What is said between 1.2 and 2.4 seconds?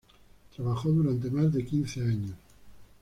más de quince años.